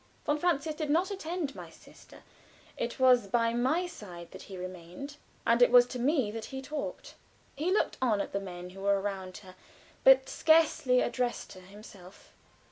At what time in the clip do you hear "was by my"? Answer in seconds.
2.99-3.85